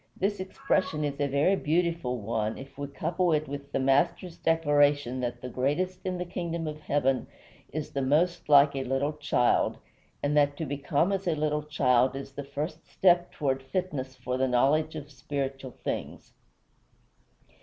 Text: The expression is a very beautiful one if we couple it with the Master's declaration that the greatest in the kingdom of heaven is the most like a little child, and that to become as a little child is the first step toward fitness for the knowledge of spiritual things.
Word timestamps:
The 0.17 0.41
expression 0.41 1.03
is 1.03 1.19
a 1.19 1.27
very 1.27 1.55
beautiful 1.55 2.17
one 2.17 2.57
if 2.57 2.75
we 2.75 2.87
couple 2.87 3.33
it 3.33 3.47
with 3.47 3.71
the 3.71 3.79
Master's 3.79 4.35
declaration 4.35 5.19
that 5.19 5.41
the 5.43 5.47
greatest 5.47 5.99
in 6.07 6.17
the 6.17 6.25
kingdom 6.25 6.65
of 6.67 6.79
heaven 6.81 7.27
is 7.71 7.91
the 7.91 8.01
most 8.01 8.49
like 8.49 8.75
a 8.75 8.83
little 8.83 9.13
child, 9.13 9.77
and 10.23 10.35
that 10.35 10.57
to 10.57 10.65
become 10.65 11.11
as 11.11 11.27
a 11.27 11.35
little 11.35 11.61
child 11.61 12.15
is 12.15 12.31
the 12.31 12.43
first 12.43 12.83
step 12.87 13.31
toward 13.31 13.61
fitness 13.61 14.15
for 14.15 14.37
the 14.37 14.47
knowledge 14.47 14.95
of 14.95 15.11
spiritual 15.11 15.75
things. 15.83 16.33